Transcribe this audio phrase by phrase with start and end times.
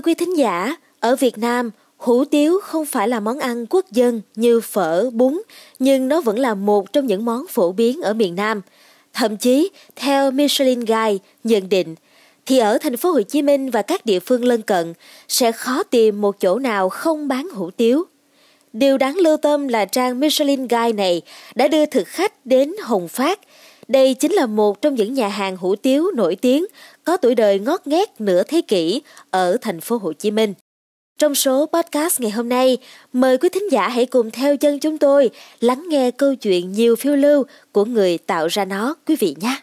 [0.00, 3.92] Thưa quý thính giả, ở Việt Nam, hủ tiếu không phải là món ăn quốc
[3.92, 5.42] dân như phở, bún,
[5.78, 8.60] nhưng nó vẫn là một trong những món phổ biến ở miền Nam.
[9.12, 11.94] Thậm chí, theo Michelin Guide nhận định,
[12.46, 14.94] thì ở thành phố Hồ Chí Minh và các địa phương lân cận
[15.28, 18.04] sẽ khó tìm một chỗ nào không bán hủ tiếu.
[18.72, 21.22] Điều đáng lưu tâm là trang Michelin Guide này
[21.54, 23.40] đã đưa thực khách đến Hồng Phát.
[23.90, 26.66] Đây chính là một trong những nhà hàng hủ tiếu nổi tiếng
[27.04, 30.54] có tuổi đời ngót nghét nửa thế kỷ ở thành phố Hồ Chí Minh.
[31.18, 32.78] Trong số podcast ngày hôm nay,
[33.12, 36.96] mời quý thính giả hãy cùng theo chân chúng tôi lắng nghe câu chuyện nhiều
[36.96, 39.56] phiêu lưu của người tạo ra nó quý vị nhé.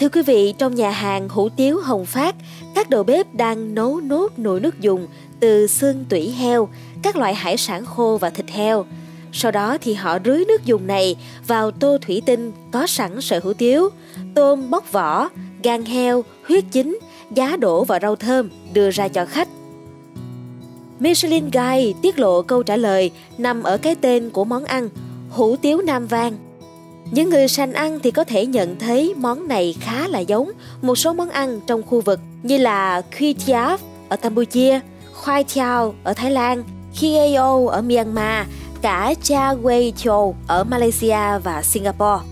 [0.00, 2.34] Thưa quý vị, trong nhà hàng hủ tiếu Hồng Phát,
[2.74, 5.06] các đầu bếp đang nấu nốt nồi nước dùng
[5.40, 6.68] từ xương tủy heo,
[7.02, 8.86] các loại hải sản khô và thịt heo.
[9.32, 11.16] Sau đó thì họ rưới nước dùng này
[11.46, 13.88] vào tô thủy tinh có sẵn sợi hủ tiếu,
[14.34, 15.28] tôm bóc vỏ,
[15.62, 16.98] gan heo, huyết chín,
[17.30, 19.48] giá đổ và rau thơm đưa ra cho khách.
[20.98, 24.88] Michelin Guide tiết lộ câu trả lời nằm ở cái tên của món ăn
[25.30, 26.36] hủ tiếu Nam Vang.
[27.10, 30.50] Những người sành ăn thì có thể nhận thấy món này khá là giống
[30.82, 34.80] một số món ăn trong khu vực như là Quy Tiaf ở Campuchia,
[35.12, 38.46] Khoai Thiao ở Thái Lan, Khieo ở Myanmar,
[38.82, 42.24] cả Cha Wei Chou ở Malaysia và Singapore.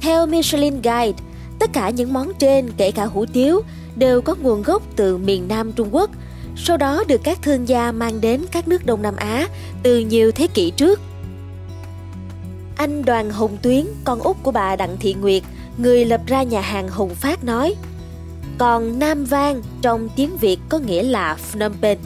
[0.00, 1.22] Theo Michelin Guide,
[1.58, 3.60] tất cả những món trên kể cả hủ tiếu
[3.96, 6.10] đều có nguồn gốc từ miền Nam Trung Quốc,
[6.56, 9.48] sau đó được các thương gia mang đến các nước Đông Nam Á
[9.82, 11.00] từ nhiều thế kỷ trước.
[12.76, 15.42] Anh Đoàn Hồng Tuyến, con út của bà Đặng Thị Nguyệt,
[15.78, 17.74] người lập ra nhà hàng Hồng Phát nói
[18.58, 21.98] Còn Nam Vang trong tiếng Việt có nghĩa là Phnom Penh.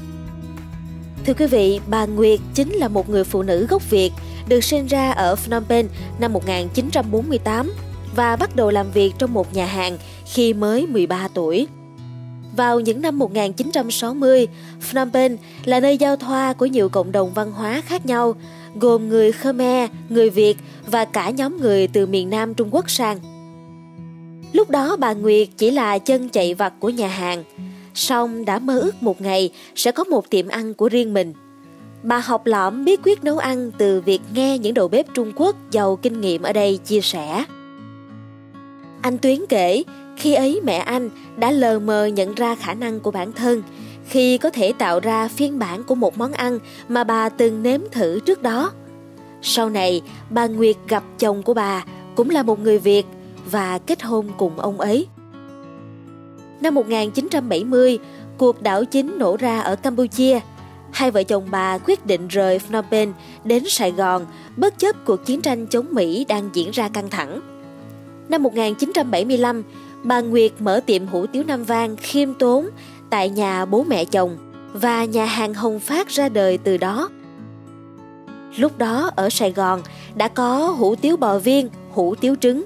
[1.27, 4.13] Thưa quý vị, bà Nguyệt chính là một người phụ nữ gốc Việt,
[4.49, 5.89] được sinh ra ở Phnom Penh
[6.21, 7.73] năm 1948
[8.17, 11.67] và bắt đầu làm việc trong một nhà hàng khi mới 13 tuổi.
[12.57, 14.47] Vào những năm 1960,
[14.81, 18.35] Phnom Penh là nơi giao thoa của nhiều cộng đồng văn hóa khác nhau,
[18.75, 20.57] gồm người Khmer, người Việt
[20.87, 23.19] và cả nhóm người từ miền Nam Trung Quốc sang.
[24.53, 27.45] Lúc đó bà Nguyệt chỉ là chân chạy vặt của nhà hàng,
[27.95, 31.33] song đã mơ ước một ngày sẽ có một tiệm ăn của riêng mình.
[32.03, 35.57] Bà học lỏm bí quyết nấu ăn từ việc nghe những đầu bếp Trung Quốc
[35.71, 37.45] giàu kinh nghiệm ở đây chia sẻ.
[39.03, 39.83] Anh Tuyến kể,
[40.17, 43.63] khi ấy mẹ anh đã lờ mờ nhận ra khả năng của bản thân
[44.09, 47.81] khi có thể tạo ra phiên bản của một món ăn mà bà từng nếm
[47.91, 48.73] thử trước đó.
[49.43, 53.07] Sau này, bà Nguyệt gặp chồng của bà cũng là một người Việt
[53.51, 55.07] và kết hôn cùng ông ấy.
[56.63, 57.99] Năm 1970,
[58.39, 60.41] cuộc đảo chính nổ ra ở Campuchia.
[60.93, 63.13] Hai vợ chồng bà quyết định rời Phnom Penh
[63.45, 67.41] đến Sài Gòn bất chấp cuộc chiến tranh chống Mỹ đang diễn ra căng thẳng.
[68.29, 69.63] Năm 1975,
[70.03, 72.69] bà Nguyệt mở tiệm hủ tiếu Nam Vang khiêm tốn
[73.11, 74.37] tại nhà bố mẹ chồng
[74.73, 77.09] và nhà hàng Hồng Phát ra đời từ đó.
[78.57, 79.83] Lúc đó ở Sài Gòn
[80.15, 82.65] đã có hủ tiếu bò viên, hủ tiếu trứng.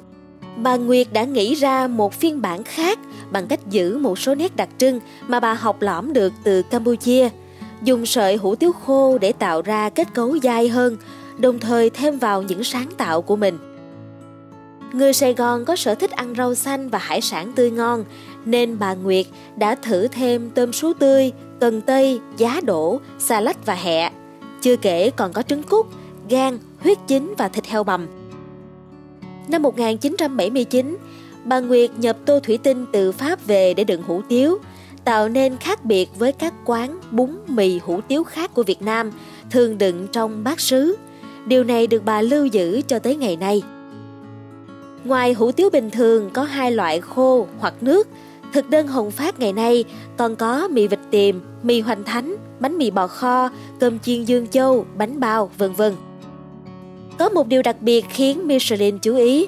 [0.56, 2.98] Bà Nguyệt đã nghĩ ra một phiên bản khác
[3.30, 7.28] bằng cách giữ một số nét đặc trưng mà bà học lõm được từ Campuchia,
[7.82, 10.96] dùng sợi hủ tiếu khô để tạo ra kết cấu dai hơn,
[11.38, 13.58] đồng thời thêm vào những sáng tạo của mình.
[14.92, 18.04] Người Sài Gòn có sở thích ăn rau xanh và hải sản tươi ngon,
[18.44, 19.26] nên bà Nguyệt
[19.56, 24.10] đã thử thêm tôm sú tươi, cần tây, giá đỗ, xà lách và hẹ.
[24.60, 25.86] Chưa kể còn có trứng cút,
[26.28, 28.06] gan, huyết chín và thịt heo bằm.
[29.48, 30.96] Năm 1979,
[31.46, 34.58] bà Nguyệt nhập tô thủy tinh từ Pháp về để đựng hủ tiếu,
[35.04, 39.10] tạo nên khác biệt với các quán bún mì hủ tiếu khác của Việt Nam
[39.50, 40.96] thường đựng trong bát sứ.
[41.46, 43.62] Điều này được bà lưu giữ cho tới ngày nay.
[45.04, 48.08] Ngoài hủ tiếu bình thường có hai loại khô hoặc nước,
[48.52, 49.84] thực đơn Hồng Phát ngày nay
[50.16, 54.46] còn có mì vịt tiềm, mì hoành thánh, bánh mì bò kho, cơm chiên dương
[54.48, 55.94] châu, bánh bao, vân vân.
[57.18, 59.46] Có một điều đặc biệt khiến Michelin chú ý.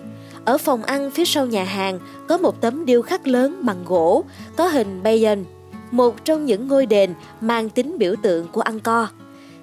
[0.49, 1.99] Ở phòng ăn phía sau nhà hàng
[2.29, 4.25] có một tấm điêu khắc lớn bằng gỗ
[4.57, 5.45] có hình Bayon,
[5.91, 9.09] một trong những ngôi đền mang tính biểu tượng của Angkor.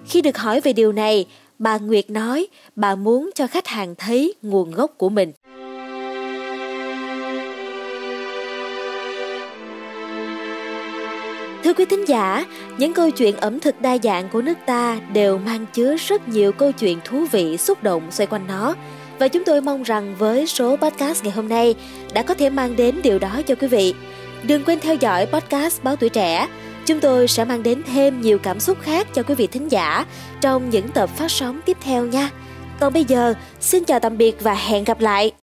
[0.05, 1.27] Khi được hỏi về điều này,
[1.59, 5.31] bà Nguyệt nói bà muốn cho khách hàng thấy nguồn gốc của mình.
[11.63, 12.45] Thưa quý thính giả,
[12.77, 16.51] những câu chuyện ẩm thực đa dạng của nước ta đều mang chứa rất nhiều
[16.51, 18.75] câu chuyện thú vị, xúc động xoay quanh nó.
[19.19, 21.75] Và chúng tôi mong rằng với số podcast ngày hôm nay
[22.13, 23.93] đã có thể mang đến điều đó cho quý vị.
[24.43, 26.47] Đừng quên theo dõi podcast Báo Tuổi Trẻ.
[26.85, 30.05] Chúng tôi sẽ mang đến thêm nhiều cảm xúc khác cho quý vị thính giả
[30.41, 32.29] trong những tập phát sóng tiếp theo nha.
[32.79, 35.44] Còn bây giờ, xin chào tạm biệt và hẹn gặp lại.